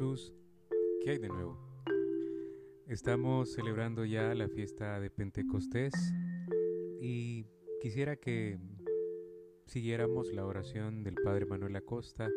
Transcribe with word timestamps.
Jesús, 0.00 0.32
¿qué 1.04 1.10
hay 1.10 1.18
de 1.18 1.28
nuevo? 1.28 1.58
Estamos 2.86 3.52
celebrando 3.52 4.06
ya 4.06 4.34
la 4.34 4.48
fiesta 4.48 4.98
de 4.98 5.10
Pentecostés 5.10 5.92
y 7.02 7.44
quisiera 7.82 8.16
que 8.16 8.58
siguiéramos 9.66 10.32
la 10.32 10.46
oración 10.46 11.02
del 11.02 11.16
Padre 11.22 11.44
Manuel 11.44 11.76
Acosta 11.76 12.30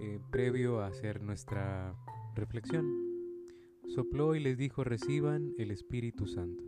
eh, 0.00 0.18
previo 0.32 0.80
a 0.80 0.88
hacer 0.88 1.22
nuestra 1.22 1.94
reflexión. 2.34 2.84
Sopló 3.94 4.34
y 4.34 4.40
les 4.40 4.58
dijo, 4.58 4.82
reciban 4.82 5.54
el 5.58 5.70
Espíritu 5.70 6.26
Santo. 6.26 6.64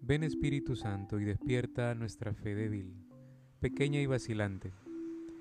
Ven 0.00 0.22
Espíritu 0.22 0.76
Santo 0.76 1.20
y 1.20 1.26
despierta 1.26 1.94
nuestra 1.94 2.32
fe 2.32 2.54
débil, 2.54 2.96
pequeña 3.60 4.00
y 4.00 4.06
vacilante 4.06 4.72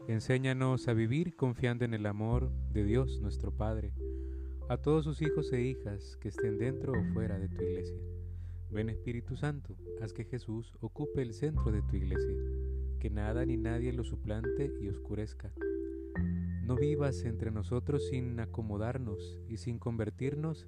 Enséñanos 0.08 0.88
a 0.88 0.94
vivir 0.94 1.36
confiando 1.36 1.86
en 1.86 1.94
el 1.94 2.06
amor 2.06 2.52
de 2.74 2.84
Dios 2.84 3.22
nuestro 3.22 3.52
Padre, 3.52 3.94
a 4.68 4.78
todos 4.78 5.06
sus 5.06 5.22
hijos 5.22 5.54
e 5.54 5.62
hijas 5.62 6.18
que 6.18 6.30
estén 6.30 6.58
dentro 6.58 6.94
o 6.94 7.14
fuera 7.14 7.38
de 7.38 7.48
tu 7.48 7.62
iglesia. 7.62 7.98
Ven 8.72 8.90
Espíritu 8.90 9.36
Santo, 9.36 9.76
haz 10.02 10.12
que 10.14 10.26
Jesús 10.26 10.74
ocupe 10.82 11.22
el 11.22 11.34
centro 11.34 11.72
de 11.72 11.82
tu 11.84 11.96
iglesia, 11.96 12.36
que 13.00 13.10
nada 13.10 13.46
ni 13.46 13.58
nadie 13.58 13.94
lo 13.94 14.04
suplante 14.04 14.72
y 14.82 14.90
oscurezca. 14.90 15.54
No 16.64 16.76
vivas 16.76 17.24
entre 17.24 17.52
nosotros 17.52 18.08
sin 18.08 18.40
acomodarnos 18.40 19.40
y 19.48 19.58
sin 19.58 19.78
convertirnos 19.78 20.68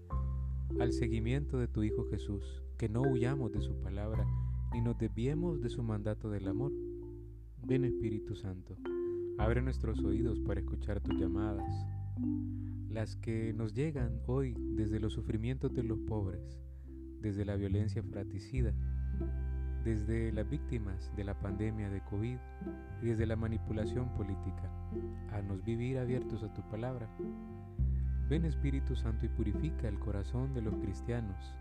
al 0.80 0.94
seguimiento 0.94 1.58
de 1.58 1.68
tu 1.68 1.84
Hijo 1.84 2.06
Jesús, 2.10 2.62
que 2.78 2.88
no 2.88 3.02
huyamos 3.02 3.52
de 3.52 3.62
su 3.62 3.76
palabra 3.82 4.26
ni 4.74 4.82
nos 4.82 4.98
desviemos 4.98 5.62
de 5.62 5.70
su 5.70 5.84
mandato 5.84 6.30
del 6.30 6.48
amor. 6.48 6.72
Ven 7.64 7.86
Espíritu 7.86 8.36
Santo. 8.36 8.76
Abre 9.38 9.62
nuestros 9.62 10.04
oídos 10.04 10.40
para 10.42 10.60
escuchar 10.60 11.02
tus 11.02 11.20
llamadas, 11.20 11.88
las 12.90 13.16
que 13.16 13.52
nos 13.54 13.74
llegan 13.74 14.22
hoy 14.28 14.56
desde 14.76 15.00
los 15.00 15.14
sufrimientos 15.14 15.74
de 15.74 15.84
los 15.84 16.00
pobres, 16.00 16.60
desde 17.20 17.44
la 17.44 17.56
violencia 17.56 18.04
fratricida, 18.04 18.74
desde 19.84 20.32
las 20.32 20.48
víctimas 20.50 21.12
de 21.16 21.24
la 21.24 21.40
pandemia 21.40 21.90
de 21.90 22.02
COVID 22.06 22.38
y 23.02 23.06
desde 23.06 23.26
la 23.26 23.36
manipulación 23.36 24.10
política. 24.16 24.72
a 25.32 25.42
nos 25.42 25.64
vivir 25.64 25.98
abiertos 25.98 26.44
a 26.44 26.54
tu 26.54 26.62
palabra. 26.70 27.10
Ven 28.30 28.46
Espíritu 28.46 28.96
Santo 28.96 29.26
y 29.26 29.30
purifica 29.30 29.88
el 29.88 30.00
corazón 30.00 30.54
de 30.54 30.62
los 30.62 30.76
cristianos. 30.76 31.56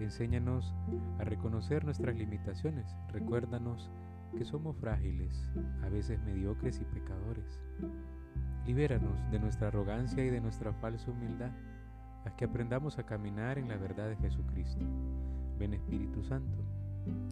Enséñanos 0.00 0.74
a 1.18 1.24
reconocer 1.24 1.84
nuestras 1.84 2.16
limitaciones. 2.16 2.86
Recuérdanos 3.12 3.90
que 4.36 4.44
somos 4.44 4.76
frágiles, 4.76 5.50
a 5.82 5.88
veces 5.88 6.20
mediocres 6.22 6.80
y 6.80 6.84
pecadores. 6.84 7.60
Libéranos 8.66 9.18
de 9.30 9.38
nuestra 9.38 9.68
arrogancia 9.68 10.24
y 10.24 10.30
de 10.30 10.40
nuestra 10.40 10.72
falsa 10.74 11.10
humildad, 11.10 11.50
haz 12.24 12.34
que 12.34 12.44
aprendamos 12.44 12.98
a 12.98 13.04
caminar 13.04 13.58
en 13.58 13.68
la 13.68 13.76
verdad 13.76 14.08
de 14.08 14.16
Jesucristo. 14.16 14.84
Ven 15.58 15.74
Espíritu 15.74 16.22
Santo, 16.22 16.64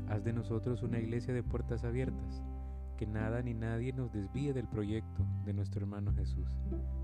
haz 0.09 0.25
de 0.25 0.33
nosotros 0.33 0.83
una 0.83 0.99
iglesia 0.99 1.35
de 1.35 1.43
puertas 1.43 1.85
abiertas, 1.85 2.43
que 2.97 3.07
nada 3.07 3.43
ni 3.43 3.55
nadie 3.55 3.93
nos 3.93 4.13
desvíe 4.13 4.53
del 4.53 4.67
proyecto 4.67 5.25
de 5.45 5.53
nuestro 5.53 5.83
hermano 5.83 6.13
Jesús, 6.15 6.49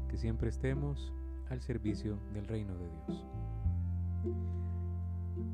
que 0.09 0.17
siempre 0.17 0.49
estemos 0.49 1.13
al 1.51 1.61
servicio 1.61 2.19
del 2.33 2.47
reino 2.47 2.75
de 2.77 2.89
Dios. 2.89 3.27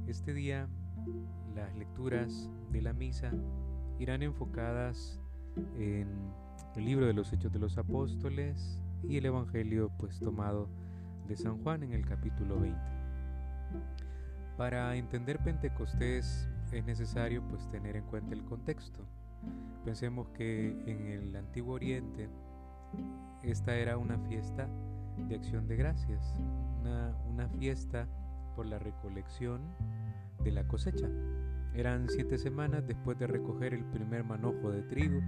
Este 0.06 0.32
día, 0.32 0.68
las 1.54 1.74
lecturas 1.76 2.48
de 2.70 2.82
la 2.82 2.92
misa 2.92 3.32
irán 4.00 4.22
enfocadas 4.22 5.20
en 5.78 6.08
el 6.74 6.84
libro 6.84 7.06
de 7.06 7.12
los 7.12 7.30
Hechos 7.34 7.52
de 7.52 7.58
los 7.58 7.76
Apóstoles 7.76 8.80
y 9.02 9.18
el 9.18 9.26
Evangelio 9.26 9.90
pues 9.98 10.18
tomado 10.18 10.68
de 11.28 11.36
San 11.36 11.62
Juan 11.62 11.82
en 11.82 11.92
el 11.92 12.06
capítulo 12.06 12.58
20. 12.58 12.80
Para 14.56 14.96
entender 14.96 15.38
Pentecostés 15.40 16.48
es 16.72 16.84
necesario 16.86 17.42
pues 17.48 17.68
tener 17.70 17.94
en 17.96 18.04
cuenta 18.04 18.34
el 18.34 18.42
contexto. 18.44 19.04
Pensemos 19.84 20.28
que 20.30 20.70
en 20.86 21.06
el 21.06 21.36
Antiguo 21.36 21.74
Oriente 21.74 22.30
esta 23.42 23.76
era 23.76 23.98
una 23.98 24.18
fiesta 24.18 24.66
de 25.28 25.34
acción 25.34 25.68
de 25.68 25.76
gracias, 25.76 26.34
una, 26.80 27.14
una 27.28 27.48
fiesta 27.50 28.08
por 28.56 28.64
la 28.64 28.78
recolección 28.78 29.60
de 30.42 30.52
la 30.52 30.66
cosecha. 30.66 31.08
Eran 31.74 32.08
siete 32.08 32.36
semanas 32.36 32.86
después 32.86 33.18
de 33.18 33.26
recoger 33.26 33.74
el 33.74 33.84
primer 33.84 34.24
manojo 34.24 34.70
de 34.70 34.82
trigo 34.82 35.20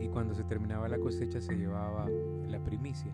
y 0.00 0.08
cuando 0.08 0.34
se 0.34 0.44
terminaba 0.44 0.88
la 0.88 0.98
cosecha 0.98 1.40
se 1.40 1.54
llevaba 1.54 2.08
la 2.48 2.58
primicia. 2.64 3.12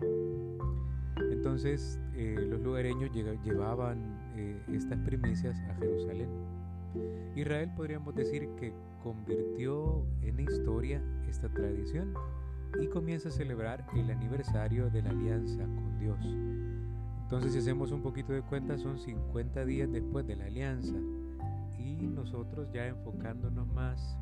Entonces 1.31 1.99
eh, 2.13 2.35
los 2.49 2.61
lugareños 2.61 3.11
llevaban 3.11 4.17
eh, 4.35 4.61
estas 4.71 4.99
primicias 4.99 5.59
a 5.69 5.75
Jerusalén. 5.75 6.29
Israel 7.35 7.71
podríamos 7.75 8.15
decir 8.15 8.47
que 8.57 8.73
convirtió 9.03 10.05
en 10.21 10.39
historia 10.39 11.01
esta 11.27 11.49
tradición 11.49 12.13
y 12.79 12.87
comienza 12.87 13.29
a 13.29 13.31
celebrar 13.31 13.85
el 13.95 14.09
aniversario 14.11 14.89
de 14.89 15.01
la 15.01 15.09
alianza 15.09 15.63
con 15.63 15.99
Dios. 15.99 16.19
Entonces 17.23 17.51
si 17.53 17.59
hacemos 17.59 17.91
un 17.91 18.01
poquito 18.01 18.31
de 18.31 18.41
cuenta 18.41 18.77
son 18.77 18.97
50 18.97 19.65
días 19.65 19.91
después 19.91 20.25
de 20.25 20.37
la 20.37 20.45
alianza 20.45 20.95
nosotros 22.07 22.69
ya 22.73 22.87
enfocándonos 22.87 23.67
más 23.67 24.17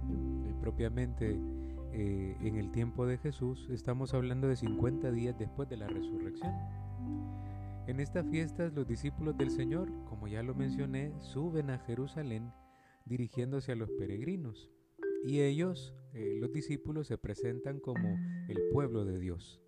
eh, 0.46 0.54
propiamente 0.62 1.40
eh, 1.92 2.36
en 2.42 2.56
el 2.56 2.72
tiempo 2.72 3.06
de 3.06 3.18
Jesús, 3.18 3.68
estamos 3.72 4.14
hablando 4.14 4.48
de 4.48 4.56
50 4.56 5.12
días 5.12 5.38
después 5.38 5.68
de 5.70 5.78
la 5.78 5.88
resurrección. 5.88 6.54
En 7.88 8.00
estas 8.00 8.28
fiestas 8.28 8.74
los 8.74 8.88
discípulos 8.88 9.36
del 9.38 9.50
Señor, 9.50 9.90
como 10.06 10.28
ya 10.28 10.44
lo 10.44 10.54
mencioné, 10.54 11.12
suben 11.20 11.72
a 11.72 11.80
Jerusalén 11.80 12.52
dirigiéndose 13.06 13.72
a 13.72 13.76
los 13.76 13.90
peregrinos 13.92 14.70
y 15.26 15.42
ellos, 15.42 15.94
eh, 16.14 16.38
los 16.40 16.52
discípulos, 16.52 17.08
se 17.08 17.18
presentan 17.18 17.80
como 17.80 18.18
el 18.48 18.58
pueblo 18.72 19.06
de 19.06 19.20
Dios. 19.20 19.60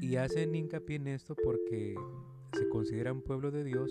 Y 0.00 0.16
hacen 0.16 0.54
hincapié 0.54 0.96
en 0.96 1.08
esto 1.08 1.34
porque 1.34 1.94
se 2.52 2.68
consideran 2.68 3.22
pueblo 3.22 3.50
de 3.50 3.64
Dios 3.64 3.90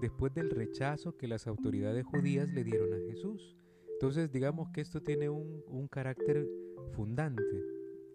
después 0.00 0.34
del 0.34 0.50
rechazo 0.50 1.16
que 1.16 1.28
las 1.28 1.46
autoridades 1.46 2.04
judías 2.04 2.52
le 2.52 2.64
dieron 2.64 2.92
a 2.92 2.98
Jesús. 3.10 3.56
Entonces 3.92 4.30
digamos 4.30 4.68
que 4.70 4.80
esto 4.80 5.02
tiene 5.02 5.28
un, 5.30 5.88
carácter 5.90 6.46
fundante. 6.92 7.62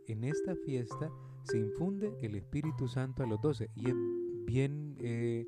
En 0.08 0.24
esta 0.24 0.56
fiesta 0.56 1.12
se 1.44 1.58
infunde 1.58 2.14
el 2.22 2.36
Espíritu 2.36 2.88
Santo 2.88 3.24
a 3.24 3.28
los 3.28 3.42
doce 3.42 3.70
y 3.76 3.90
es 3.90 3.96
bien 4.46 4.96
eh, 5.00 5.48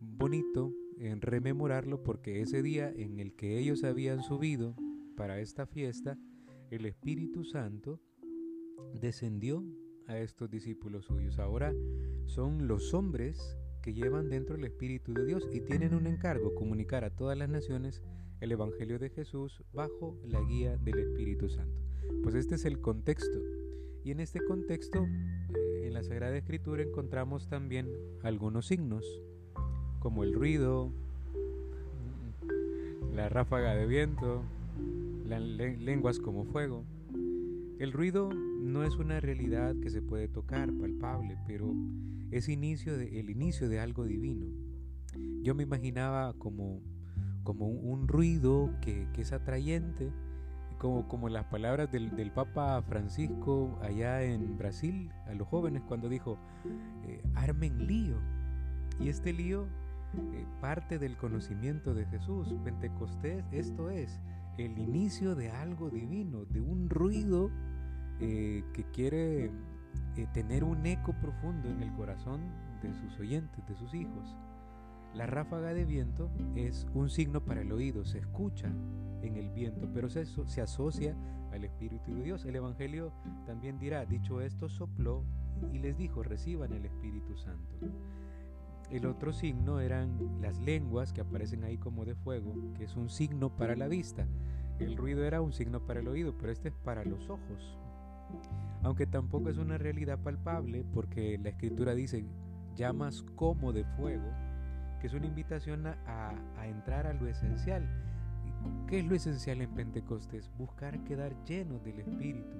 bonito 0.00 0.72
en 0.98 1.20
rememorarlo 1.20 2.02
porque 2.02 2.40
ese 2.40 2.62
día 2.62 2.90
en 2.90 3.18
el 3.18 3.34
que 3.34 3.58
ellos 3.58 3.84
habían 3.84 4.22
subido 4.22 4.74
para 5.16 5.40
esta 5.40 5.66
fiesta, 5.66 6.18
el 6.70 6.86
Espíritu 6.86 7.44
Santo 7.44 8.00
descendió 9.00 9.64
a 10.06 10.18
estos 10.18 10.50
discípulos 10.50 11.06
suyos. 11.06 11.38
Ahora 11.38 11.72
son 12.26 12.68
los 12.68 12.94
hombres 12.94 13.58
que 13.84 13.92
llevan 13.92 14.30
dentro 14.30 14.56
el 14.56 14.64
Espíritu 14.64 15.12
de 15.12 15.26
Dios 15.26 15.46
y 15.52 15.60
tienen 15.60 15.94
un 15.94 16.06
encargo, 16.06 16.54
comunicar 16.54 17.04
a 17.04 17.10
todas 17.10 17.36
las 17.36 17.50
naciones 17.50 18.00
el 18.40 18.50
Evangelio 18.50 18.98
de 18.98 19.10
Jesús 19.10 19.62
bajo 19.74 20.16
la 20.24 20.40
guía 20.40 20.78
del 20.78 21.00
Espíritu 21.00 21.50
Santo. 21.50 21.82
Pues 22.22 22.34
este 22.34 22.54
es 22.54 22.64
el 22.64 22.80
contexto. 22.80 23.38
Y 24.02 24.10
en 24.10 24.20
este 24.20 24.42
contexto, 24.42 25.04
eh, 25.04 25.82
en 25.84 25.92
la 25.92 26.02
Sagrada 26.02 26.34
Escritura 26.34 26.82
encontramos 26.82 27.46
también 27.46 27.86
algunos 28.22 28.68
signos, 28.68 29.04
como 29.98 30.24
el 30.24 30.32
ruido, 30.32 30.90
la 33.14 33.28
ráfaga 33.28 33.74
de 33.74 33.84
viento, 33.84 34.44
las 35.26 35.42
lenguas 35.42 36.20
como 36.20 36.46
fuego. 36.46 36.84
El 37.78 37.92
ruido 37.92 38.30
no 38.32 38.82
es 38.82 38.96
una 38.96 39.20
realidad 39.20 39.76
que 39.82 39.90
se 39.90 40.00
puede 40.00 40.26
tocar, 40.28 40.72
palpable, 40.72 41.36
pero 41.46 41.70
es 42.34 42.48
inicio 42.48 42.94
el 42.94 43.30
inicio 43.30 43.68
de 43.68 43.78
algo 43.78 44.04
divino. 44.04 44.46
Yo 45.42 45.54
me 45.54 45.62
imaginaba 45.62 46.32
como, 46.34 46.80
como 47.44 47.68
un, 47.68 48.08
ruido 48.08 48.72
que, 48.80 49.06
es 49.16 49.32
atrayente, 49.32 50.10
como, 50.78 51.06
como 51.06 51.28
las 51.28 51.44
palabras 51.44 51.92
del, 51.92 52.32
Papa 52.32 52.82
Francisco 52.82 53.78
allá 53.82 54.22
en 54.22 54.58
Brasil 54.58 55.12
a 55.26 55.34
los 55.34 55.46
jóvenes 55.46 55.82
cuando 55.86 56.08
dijo, 56.08 56.36
eh, 57.06 57.22
armen 57.36 57.86
lío. 57.86 58.16
Y 58.98 59.10
este 59.10 59.32
lío 59.32 59.68
eh, 60.32 60.44
parte 60.60 60.98
del 60.98 61.16
conocimiento 61.16 61.94
de 61.94 62.04
Jesús. 62.06 62.52
Pentecostés, 62.64 63.44
esto 63.52 63.90
es 63.90 64.18
el 64.58 64.76
inicio 64.78 65.36
de 65.36 65.50
algo 65.50 65.88
divino, 65.88 66.46
de 66.46 66.60
un 66.60 66.90
ruido 66.90 67.52
eh, 68.18 68.64
que 68.72 68.82
quiere 68.90 69.52
eh, 70.16 70.26
tener 70.32 70.64
un 70.64 70.84
eco 70.86 71.12
profundo 71.20 71.68
en 71.68 71.82
el 71.82 71.92
corazón 71.94 72.40
de 72.82 72.92
sus 72.94 73.18
oyentes, 73.18 73.66
de 73.66 73.74
sus 73.74 73.94
hijos. 73.94 74.36
La 75.14 75.26
ráfaga 75.26 75.74
de 75.74 75.84
viento 75.84 76.30
es 76.56 76.86
un 76.94 77.08
signo 77.08 77.44
para 77.44 77.60
el 77.60 77.72
oído, 77.72 78.04
se 78.04 78.18
escucha 78.18 78.68
en 79.22 79.36
el 79.36 79.50
viento, 79.50 79.88
pero 79.92 80.08
se, 80.08 80.26
se 80.26 80.60
asocia 80.60 81.16
al 81.52 81.64
Espíritu 81.64 82.14
de 82.14 82.22
Dios. 82.22 82.44
El 82.44 82.56
Evangelio 82.56 83.12
también 83.46 83.78
dirá, 83.78 84.04
dicho 84.04 84.40
esto, 84.40 84.68
sopló 84.68 85.24
y 85.72 85.78
les 85.78 85.96
dijo, 85.96 86.22
reciban 86.22 86.72
el 86.72 86.84
Espíritu 86.84 87.36
Santo. 87.36 87.78
El 88.90 89.06
otro 89.06 89.32
signo 89.32 89.80
eran 89.80 90.40
las 90.40 90.58
lenguas 90.58 91.12
que 91.12 91.22
aparecen 91.22 91.64
ahí 91.64 91.78
como 91.78 92.04
de 92.04 92.14
fuego, 92.14 92.52
que 92.76 92.84
es 92.84 92.96
un 92.96 93.08
signo 93.08 93.56
para 93.56 93.76
la 93.76 93.88
vista. 93.88 94.26
El 94.78 94.96
ruido 94.96 95.24
era 95.24 95.40
un 95.40 95.52
signo 95.52 95.80
para 95.86 96.00
el 96.00 96.08
oído, 96.08 96.36
pero 96.36 96.52
este 96.52 96.68
es 96.68 96.74
para 96.74 97.04
los 97.04 97.30
ojos. 97.30 97.78
Aunque 98.82 99.06
tampoco 99.06 99.48
es 99.48 99.56
una 99.56 99.78
realidad 99.78 100.18
palpable, 100.18 100.84
porque 100.92 101.38
la 101.38 101.50
escritura 101.50 101.94
dice 101.94 102.24
llamas 102.74 103.24
como 103.34 103.72
de 103.72 103.84
fuego, 103.84 104.30
que 105.00 105.06
es 105.06 105.14
una 105.14 105.26
invitación 105.26 105.86
a, 105.86 106.34
entrar 106.64 107.06
a 107.06 107.14
lo 107.14 107.26
esencial. 107.26 107.88
¿Qué 108.86 109.00
es 109.00 109.04
lo 109.04 109.14
esencial 109.14 109.60
en 109.60 109.70
Pentecostés? 109.70 110.50
Buscar 110.58 111.02
quedar 111.04 111.34
llenos 111.44 111.82
del 111.84 112.00
Espíritu, 112.00 112.56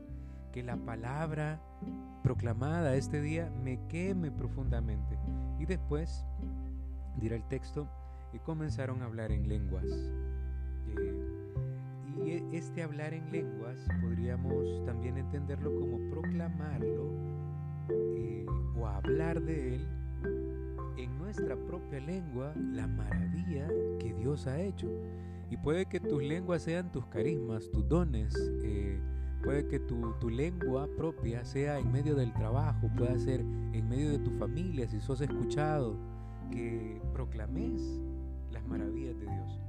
que 0.52 0.62
la 0.62 0.76
palabra 0.76 1.60
proclamada 2.22 2.94
este 2.96 3.20
día 3.20 3.50
me 3.62 3.78
queme 3.88 4.30
profundamente. 4.30 5.18
Y 5.58 5.66
después, 5.66 6.24
dirá 7.16 7.36
el 7.36 7.46
texto, 7.48 7.88
y 8.32 8.38
comenzaron 8.38 9.02
a 9.02 9.06
hablar 9.06 9.30
en 9.30 9.48
lenguas. 9.48 9.84
Eh, 10.88 11.13
y 12.24 12.30
e, 12.30 12.44
este 12.52 12.82
hablar 12.82 13.14
en 13.14 13.30
lenguas 13.30 13.86
podríamos 14.00 14.84
también 14.84 15.18
entenderlo 15.18 15.74
como 15.78 15.98
proclamarlo 16.10 17.10
eh, 17.88 18.46
o 18.76 18.86
hablar 18.86 19.40
de 19.42 19.76
él 19.76 19.86
en 20.96 21.18
nuestra 21.18 21.56
propia 21.56 22.00
lengua 22.00 22.52
la 22.56 22.86
maravilla 22.86 23.68
que 23.98 24.14
Dios 24.14 24.46
ha 24.46 24.60
hecho. 24.60 24.88
Y 25.50 25.56
puede 25.56 25.86
que 25.86 26.00
tus 26.00 26.22
lenguas 26.22 26.62
sean 26.62 26.90
tus 26.90 27.06
carismas, 27.06 27.70
tus 27.70 27.86
dones. 27.88 28.34
Eh, 28.62 28.98
puede 29.42 29.66
que 29.68 29.78
tu, 29.78 30.14
tu, 30.20 30.30
lengua 30.30 30.88
propia 30.96 31.44
sea 31.44 31.78
en 31.78 31.92
medio 31.92 32.14
del 32.14 32.32
trabajo, 32.32 32.88
pueda 32.96 33.18
ser 33.18 33.40
en 33.40 33.88
medio 33.88 34.10
de 34.10 34.18
tu 34.18 34.30
familia, 34.38 34.88
si 34.88 35.00
sos 35.00 35.20
escuchado, 35.20 35.96
que 36.50 37.00
proclames 37.12 38.00
las 38.50 38.66
maravillas 38.66 39.18
de 39.18 39.26
Dios. 39.26 39.60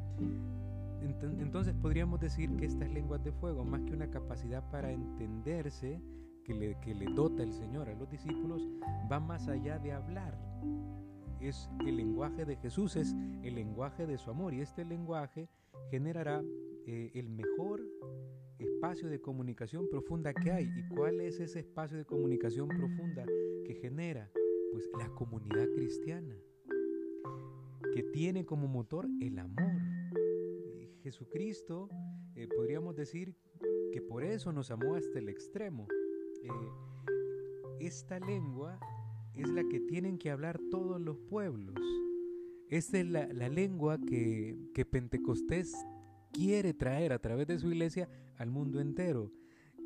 Entonces 1.05 1.73
podríamos 1.73 2.19
decir 2.19 2.55
que 2.57 2.65
estas 2.65 2.91
lenguas 2.91 3.23
de 3.23 3.31
fuego, 3.31 3.63
más 3.63 3.81
que 3.81 3.93
una 3.93 4.09
capacidad 4.09 4.69
para 4.71 4.91
entenderse 4.91 6.01
que 6.43 6.53
le, 6.53 6.79
que 6.79 6.93
le 6.93 7.05
dota 7.13 7.43
el 7.43 7.53
Señor 7.53 7.89
a 7.89 7.95
los 7.95 8.09
discípulos, 8.09 8.67
va 9.11 9.19
más 9.19 9.47
allá 9.47 9.79
de 9.79 9.91
hablar. 9.91 10.37
Es 11.39 11.69
el 11.85 11.97
lenguaje 11.97 12.45
de 12.45 12.55
Jesús, 12.55 12.95
es 12.95 13.13
el 13.43 13.55
lenguaje 13.55 14.07
de 14.07 14.17
su 14.17 14.29
amor 14.29 14.53
y 14.53 14.61
este 14.61 14.85
lenguaje 14.85 15.49
generará 15.89 16.41
eh, 16.87 17.11
el 17.15 17.29
mejor 17.29 17.81
espacio 18.59 19.09
de 19.09 19.19
comunicación 19.19 19.87
profunda 19.89 20.33
que 20.33 20.51
hay. 20.51 20.71
¿Y 20.75 20.87
cuál 20.87 21.19
es 21.21 21.39
ese 21.39 21.59
espacio 21.59 21.97
de 21.97 22.05
comunicación 22.05 22.67
profunda 22.67 23.25
que 23.65 23.75
genera? 23.75 24.29
Pues 24.71 24.89
la 24.97 25.09
comunidad 25.09 25.67
cristiana, 25.73 26.35
que 27.93 28.03
tiene 28.03 28.45
como 28.45 28.67
motor 28.67 29.07
el 29.21 29.39
amor. 29.39 29.84
Jesucristo, 31.05 31.87
eh, 32.33 32.47
podríamos 32.47 32.95
decir 32.95 33.35
que 33.93 34.01
por 34.01 34.23
eso 34.23 34.51
nos 34.51 34.71
amó 34.71 34.95
hasta 34.95 35.19
el 35.19 35.29
extremo. 35.29 35.87
Eh, 36.41 36.49
esta 37.79 38.19
lengua 38.19 38.79
es 39.35 39.47
la 39.49 39.63
que 39.69 39.81
tienen 39.81 40.17
que 40.17 40.31
hablar 40.31 40.59
todos 40.71 40.99
los 40.99 41.19
pueblos. 41.29 41.75
Esta 42.69 42.97
es 42.97 43.05
la, 43.05 43.27
lengua 43.49 43.99
que, 43.99 44.57
que 44.73 44.83
Pentecostés 44.83 45.75
quiere 46.33 46.73
traer 46.73 47.13
a 47.13 47.19
través 47.19 47.45
de 47.45 47.59
su 47.59 47.67
iglesia 47.67 48.09
al 48.37 48.49
mundo 48.49 48.81
entero. 48.81 49.31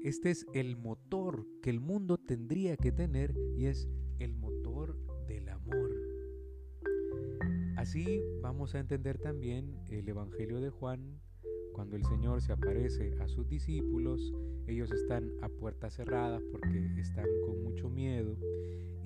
Este 0.01 0.31
es 0.31 0.45
el 0.53 0.77
motor 0.77 1.45
que 1.61 1.69
el 1.69 1.81
mundo 1.81 2.17
tendría 2.17 2.77
que 2.77 2.93
tener 2.93 3.35
y 3.57 3.65
es 3.65 3.89
Así 7.79 8.21
vamos 8.41 8.75
a 8.75 8.79
entender 8.79 9.19
también 9.19 9.73
el 9.87 10.09
Evangelio 10.09 10.59
de 10.59 10.69
Juan 10.69 11.21
cuando 11.71 11.95
el 11.95 12.03
Señor 12.03 12.41
se 12.41 12.51
aparece 12.51 13.15
a 13.21 13.29
sus 13.29 13.47
discípulos, 13.47 14.33
ellos 14.67 14.91
están 14.91 15.31
a 15.41 15.47
puertas 15.47 15.93
cerradas 15.93 16.43
porque 16.51 16.91
están 16.97 17.25
con 17.45 17.63
mucho 17.63 17.89
miedo. 17.89 18.35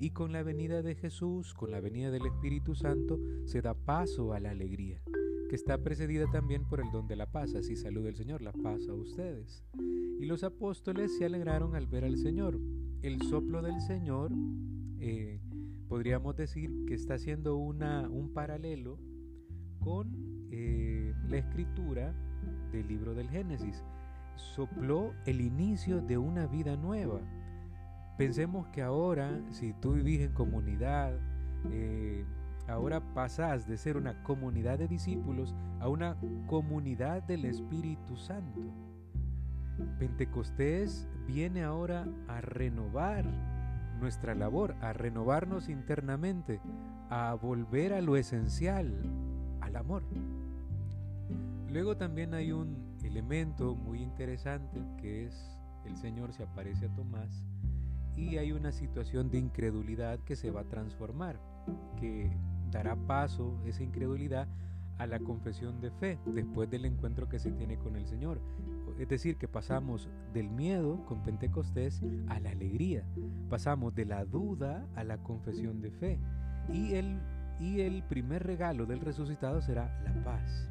Y 0.00 0.10
con 0.10 0.32
la 0.32 0.42
venida 0.42 0.82
de 0.82 0.96
Jesús, 0.96 1.54
con 1.54 1.70
la 1.70 1.80
venida 1.80 2.10
del 2.10 2.26
Espíritu 2.26 2.74
Santo, 2.74 3.20
se 3.44 3.62
da 3.62 3.74
paso 3.74 4.32
a 4.32 4.40
la 4.40 4.50
alegría, 4.50 5.00
que 5.48 5.54
está 5.54 5.78
precedida 5.78 6.26
también 6.32 6.64
por 6.64 6.80
el 6.80 6.90
don 6.90 7.06
de 7.06 7.14
la 7.14 7.30
paz. 7.30 7.54
Así 7.54 7.76
saluda 7.76 8.08
el 8.08 8.16
Señor, 8.16 8.42
la 8.42 8.52
paz 8.52 8.88
a 8.88 8.94
ustedes. 8.94 9.62
Y 10.18 10.26
los 10.26 10.42
apóstoles 10.42 11.16
se 11.16 11.26
alegraron 11.26 11.76
al 11.76 11.86
ver 11.86 12.02
al 12.02 12.16
Señor. 12.16 12.58
El 13.02 13.22
soplo 13.22 13.62
del 13.62 13.80
Señor, 13.82 14.32
eh, 14.98 15.38
podríamos 15.88 16.36
decir 16.36 16.70
que 16.86 16.94
está 16.94 17.14
haciendo 17.14 17.56
un 17.56 18.32
paralelo 18.32 18.98
con 19.80 20.48
eh, 20.50 21.14
la 21.28 21.36
escritura 21.36 22.14
del 22.72 22.88
libro 22.88 23.14
del 23.14 23.28
Génesis. 23.28 23.82
Sopló 24.36 25.12
el 25.26 25.40
inicio 25.40 26.00
de 26.00 26.18
una 26.18 26.46
vida 26.46 26.76
nueva. 26.76 27.20
Pensemos 28.16 28.66
que 28.68 28.82
ahora, 28.82 29.40
si 29.50 29.72
tú 29.74 29.92
vivís 29.92 30.20
en 30.20 30.32
comunidad, 30.32 31.18
eh, 31.70 32.24
ahora 32.68 33.00
pasás 33.14 33.66
de 33.66 33.76
ser 33.76 33.96
una 33.96 34.22
comunidad 34.22 34.78
de 34.78 34.88
discípulos 34.88 35.54
a 35.80 35.88
una 35.88 36.16
comunidad 36.46 37.22
del 37.22 37.44
Espíritu 37.44 38.16
Santo. 38.16 38.60
Pentecostés 39.98 41.08
viene 41.26 41.64
ahora 41.64 42.06
a 42.28 42.40
renovar 42.40 43.24
nuestra 44.00 44.34
labor, 44.34 44.74
a 44.80 44.92
renovarnos 44.92 45.68
internamente, 45.68 46.60
a 47.10 47.34
volver 47.34 47.92
a 47.92 48.00
lo 48.00 48.16
esencial, 48.16 48.92
al 49.60 49.76
amor. 49.76 50.02
Luego 51.70 51.96
también 51.96 52.34
hay 52.34 52.52
un 52.52 52.96
elemento 53.02 53.74
muy 53.74 54.02
interesante 54.02 54.80
que 55.00 55.26
es 55.26 55.54
el 55.84 55.96
Señor 55.96 56.32
se 56.32 56.44
aparece 56.44 56.86
a 56.86 56.94
Tomás 56.94 57.44
y 58.16 58.38
hay 58.38 58.52
una 58.52 58.72
situación 58.72 59.30
de 59.30 59.38
incredulidad 59.38 60.18
que 60.20 60.36
se 60.36 60.50
va 60.50 60.60
a 60.62 60.68
transformar, 60.68 61.38
que 61.98 62.30
dará 62.70 62.96
paso 62.96 63.58
esa 63.66 63.82
incredulidad 63.82 64.48
a 64.98 65.06
la 65.06 65.18
confesión 65.18 65.80
de 65.80 65.90
fe 65.90 66.18
después 66.26 66.70
del 66.70 66.84
encuentro 66.84 67.28
que 67.28 67.38
se 67.38 67.52
tiene 67.52 67.76
con 67.76 67.96
el 67.96 68.06
Señor. 68.06 68.40
Es 68.98 69.08
decir, 69.08 69.36
que 69.36 69.48
pasamos 69.48 70.08
del 70.32 70.48
miedo 70.48 71.04
con 71.06 71.22
Pentecostés 71.22 72.02
a 72.28 72.38
la 72.38 72.50
alegría, 72.50 73.04
pasamos 73.50 73.94
de 73.94 74.04
la 74.04 74.24
duda 74.24 74.86
a 74.94 75.02
la 75.02 75.18
confesión 75.18 75.80
de 75.80 75.90
fe 75.90 76.18
y 76.72 76.94
el, 76.94 77.18
y 77.58 77.80
el 77.80 78.04
primer 78.04 78.44
regalo 78.44 78.86
del 78.86 79.00
resucitado 79.00 79.60
será 79.60 80.00
la 80.04 80.24
paz. 80.24 80.68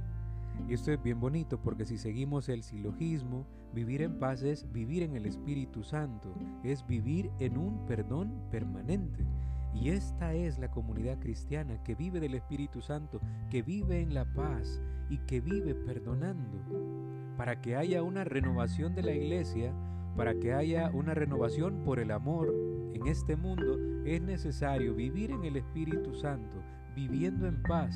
Y 0.67 0.73
esto 0.73 0.91
es 0.91 1.01
bien 1.01 1.19
bonito 1.19 1.59
porque 1.59 1.85
si 1.85 1.97
seguimos 1.97 2.47
el 2.47 2.63
silogismo, 2.63 3.45
vivir 3.73 4.01
en 4.01 4.19
paz 4.19 4.43
es 4.43 4.71
vivir 4.71 5.03
en 5.03 5.15
el 5.15 5.25
Espíritu 5.25 5.83
Santo, 5.83 6.33
es 6.63 6.85
vivir 6.87 7.29
en 7.39 7.57
un 7.57 7.85
perdón 7.85 8.31
permanente. 8.51 9.25
Y 9.73 9.89
esta 9.89 10.33
es 10.33 10.59
la 10.59 10.69
comunidad 10.69 11.19
cristiana 11.19 11.81
que 11.83 11.95
vive 11.95 12.19
del 12.19 12.35
Espíritu 12.35 12.81
Santo, 12.81 13.19
que 13.49 13.63
vive 13.63 14.01
en 14.01 14.13
la 14.13 14.25
paz 14.33 14.79
y 15.09 15.17
que 15.19 15.41
vive 15.41 15.73
perdonando. 15.73 17.22
Para 17.37 17.61
que 17.61 17.75
haya 17.75 18.03
una 18.03 18.23
renovación 18.23 18.95
de 18.95 19.03
la 19.03 19.11
iglesia, 19.11 19.73
para 20.15 20.35
que 20.35 20.53
haya 20.53 20.91
una 20.93 21.13
renovación 21.13 21.83
por 21.83 21.99
el 21.99 22.11
amor 22.11 22.53
en 22.93 23.07
este 23.07 23.35
mundo, 23.35 23.77
es 24.05 24.21
necesario 24.21 24.93
vivir 24.93 25.31
en 25.31 25.43
el 25.43 25.57
Espíritu 25.57 26.13
Santo, 26.13 26.61
viviendo 26.95 27.47
en 27.47 27.61
paz, 27.63 27.95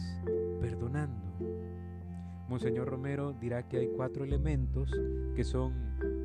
perdonando. 0.60 1.28
Monseñor 2.50 2.88
Romero 2.88 3.34
dirá 3.34 3.68
que 3.68 3.78
hay 3.78 3.90
cuatro 3.96 4.24
elementos 4.24 4.92
que 5.36 5.44
son 5.44 5.74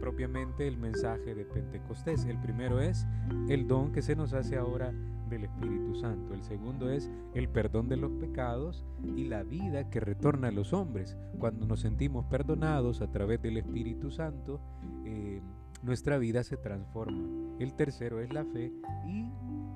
propiamente 0.00 0.66
el 0.66 0.78
mensaje 0.78 1.34
de 1.34 1.44
Pentecostés. 1.44 2.24
El 2.24 2.38
primero 2.40 2.80
es 2.80 3.06
el 3.48 3.66
don 3.66 3.92
que 3.92 4.02
se 4.02 4.14
nos 4.14 4.32
hace 4.32 4.56
ahora 4.56 4.92
del 5.32 5.44
Espíritu 5.44 5.94
Santo. 5.96 6.34
El 6.34 6.44
segundo 6.44 6.90
es 6.90 7.10
el 7.34 7.48
perdón 7.48 7.88
de 7.88 7.96
los 7.96 8.12
pecados 8.12 8.84
y 9.02 9.24
la 9.24 9.42
vida 9.42 9.90
que 9.90 10.00
retorna 10.00 10.48
a 10.48 10.52
los 10.52 10.72
hombres. 10.72 11.16
Cuando 11.38 11.66
nos 11.66 11.80
sentimos 11.80 12.26
perdonados 12.26 13.00
a 13.00 13.10
través 13.10 13.40
del 13.42 13.56
Espíritu 13.56 14.10
Santo, 14.10 14.60
eh, 15.04 15.40
nuestra 15.82 16.18
vida 16.18 16.44
se 16.44 16.56
transforma. 16.56 17.56
El 17.58 17.74
tercero 17.74 18.20
es 18.20 18.32
la 18.32 18.44
fe 18.44 18.72
y 19.06 19.30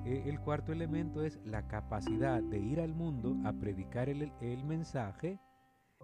eh, 0.05 0.23
el 0.27 0.39
cuarto 0.39 0.71
elemento 0.71 1.23
es 1.23 1.39
la 1.43 1.67
capacidad 1.67 2.41
de 2.41 2.59
ir 2.59 2.79
al 2.79 2.93
mundo 2.93 3.35
a 3.43 3.53
predicar 3.53 4.09
el, 4.09 4.31
mensaje 4.65 5.39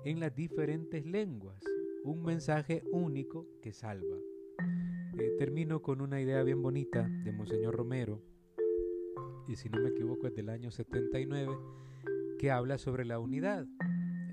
en 0.04 0.20
las 0.20 0.36
diferentes 0.36 1.06
lenguas, 1.06 1.64
un 2.04 2.24
mensaje 2.24 2.84
único 2.92 3.48
que 3.62 3.72
salva. 3.72 4.18
Eh, 5.18 5.36
termino 5.38 5.82
con 5.82 6.02
una 6.02 6.20
idea 6.20 6.42
bien 6.44 6.62
bonita 6.62 7.08
de 7.08 7.32
Monseñor 7.32 7.76
Romero, 7.76 8.33
y 9.48 9.56
si 9.56 9.70
no 9.70 9.80
me 9.82 9.90
equivoco 9.90 10.28
es 10.28 10.36
del 10.36 10.50
año 10.50 10.72
79, 10.72 11.56
que 12.40 12.52
habla 12.52 12.78
sobre 12.78 13.06
la 13.06 13.20
unidad. 13.20 13.66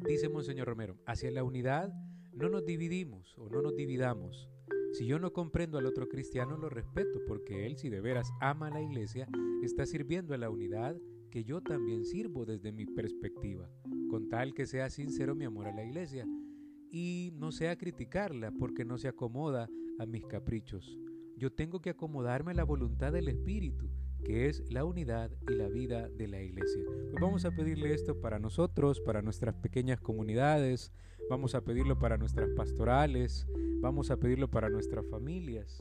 Dice 0.07 0.29
Monseñor 0.29 0.69
Romero, 0.69 0.97
hacia 1.07 1.31
la 1.31 1.45
unidad 1.45 1.93
no 2.33 2.49
nos 2.49 2.64
dividimos 2.64 3.37
o 3.38 3.49
no 3.49 3.62
nos 3.62 3.76
dividamos. 3.76 4.49
Si 4.93 5.07
yo 5.07 5.19
no 5.19 5.33
comprendo 5.33 5.79
al 5.79 5.87
otro 5.87 6.09
cristiano, 6.09 6.57
lo 6.57 6.69
respeto, 6.69 7.21
porque 7.26 7.67
él, 7.67 7.76
si 7.76 7.90
de 7.90 8.00
veras 8.00 8.31
ama 8.40 8.69
a 8.69 8.71
la 8.71 8.83
iglesia, 8.83 9.29
está 9.62 9.87
sirviendo 9.87 10.35
a 10.35 10.38
la 10.38 10.50
unidad 10.50 10.97
que 11.31 11.45
yo 11.45 11.61
también 11.61 12.05
sirvo 12.05 12.45
desde 12.45 12.73
mi 12.73 12.87
perspectiva, 12.87 13.71
con 14.09 14.29
tal 14.29 14.52
que 14.52 14.67
sea 14.67 14.90
sincero 14.90 15.35
mi 15.35 15.45
amor 15.45 15.69
a 15.69 15.75
la 15.75 15.85
iglesia 15.85 16.26
y 16.90 17.31
no 17.35 17.52
sea 17.52 17.76
criticarla 17.76 18.50
porque 18.50 18.85
no 18.85 18.99
se 18.99 19.09
acomoda 19.09 19.69
a 19.99 20.07
mis 20.07 20.26
caprichos. 20.26 20.99
Yo 21.37 21.52
tengo 21.52 21.81
que 21.81 21.90
acomodarme 21.90 22.50
a 22.50 22.55
la 22.55 22.64
voluntad 22.64 23.12
del 23.12 23.29
Espíritu, 23.29 23.88
que 24.25 24.49
es 24.49 24.62
la 24.71 24.85
unidad 24.85 25.31
y 25.49 25.55
la 25.55 25.69
vida 25.69 26.09
de 26.09 26.29
la 26.29 26.41
iglesia. 26.43 26.83
Pues 27.11 27.21
vamos 27.21 27.45
a 27.45 27.50
pedirle 27.50 27.95
esto 27.95 28.21
para 28.21 28.39
nosotros, 28.39 29.00
para 29.00 29.23
nuestras 29.23 29.55
pequeñas 29.55 30.00
comunidades, 30.00 30.93
vamos 31.29 31.55
a 31.55 31.62
pedirlo 31.62 31.99
para 31.99 32.17
nuestras 32.17 32.50
pastorales, 32.50 33.47
vamos 33.81 34.11
a 34.11 34.17
pedirlo 34.17 34.50
para 34.50 34.69
nuestras 34.69 35.07
familias, 35.07 35.81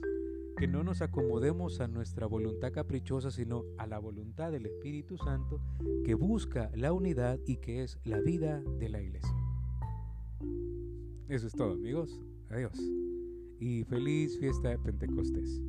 que 0.58 0.68
no 0.68 0.84
nos 0.84 1.02
acomodemos 1.02 1.80
a 1.80 1.88
nuestra 1.88 2.26
voluntad 2.28 2.72
caprichosa, 2.72 3.32
sino 3.32 3.64
a 3.78 3.88
la 3.88 4.00
voluntad 4.00 4.52
del 4.52 4.66
Espíritu 4.66 5.18
Santo 5.18 5.62
que 6.04 6.14
busca 6.14 6.72
la 6.76 6.94
unidad 6.94 7.40
y 7.46 7.58
que 7.58 7.84
es 7.84 7.98
la 8.04 8.20
vida 8.20 8.62
de 8.80 8.90
la 8.90 9.02
iglesia. 9.02 9.36
Eso 11.30 11.48
es 11.48 11.54
todo 11.54 11.74
amigos, 11.74 12.20
adiós 12.50 12.80
y 13.60 13.84
feliz 13.84 14.40
fiesta 14.40 14.70
de 14.70 14.80
Pentecostés. 14.80 15.62